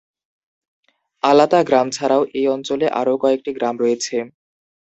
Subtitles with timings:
[1.23, 4.15] আলাতা গ্রাম ছাড়াও এই অঞ্চলে আরও কয়েকটি গ্রাম রয়েছে।